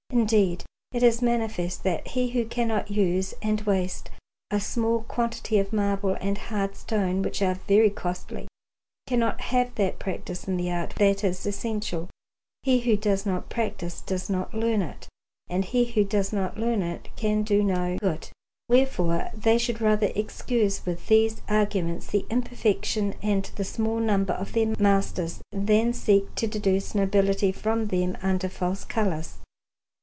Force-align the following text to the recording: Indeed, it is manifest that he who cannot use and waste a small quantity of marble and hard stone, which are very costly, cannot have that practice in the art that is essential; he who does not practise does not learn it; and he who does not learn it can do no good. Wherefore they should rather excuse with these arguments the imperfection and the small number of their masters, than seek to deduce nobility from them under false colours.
Indeed, 0.13 0.65
it 0.91 1.03
is 1.03 1.21
manifest 1.21 1.83
that 1.83 2.09
he 2.09 2.31
who 2.31 2.43
cannot 2.45 2.91
use 2.91 3.33
and 3.41 3.61
waste 3.61 4.09
a 4.51 4.59
small 4.59 5.03
quantity 5.03 5.57
of 5.57 5.71
marble 5.71 6.17
and 6.19 6.37
hard 6.37 6.75
stone, 6.75 7.21
which 7.21 7.41
are 7.41 7.53
very 7.65 7.89
costly, 7.89 8.45
cannot 9.07 9.39
have 9.39 9.73
that 9.75 9.99
practice 9.99 10.49
in 10.49 10.57
the 10.57 10.69
art 10.69 10.95
that 10.97 11.23
is 11.23 11.45
essential; 11.45 12.09
he 12.61 12.81
who 12.81 12.97
does 12.97 13.25
not 13.25 13.47
practise 13.49 14.01
does 14.01 14.29
not 14.29 14.53
learn 14.53 14.81
it; 14.81 15.07
and 15.47 15.63
he 15.63 15.85
who 15.85 16.03
does 16.03 16.33
not 16.33 16.57
learn 16.57 16.81
it 16.81 17.07
can 17.15 17.41
do 17.43 17.63
no 17.63 17.97
good. 17.97 18.27
Wherefore 18.67 19.29
they 19.33 19.57
should 19.57 19.79
rather 19.79 20.11
excuse 20.13 20.85
with 20.85 21.07
these 21.07 21.41
arguments 21.47 22.07
the 22.07 22.25
imperfection 22.29 23.13
and 23.23 23.45
the 23.55 23.63
small 23.63 23.99
number 24.01 24.33
of 24.33 24.51
their 24.51 24.75
masters, 24.77 25.39
than 25.53 25.93
seek 25.93 26.35
to 26.35 26.47
deduce 26.47 26.93
nobility 26.93 27.53
from 27.53 27.85
them 27.87 28.17
under 28.21 28.49
false 28.49 28.83
colours. 28.83 29.37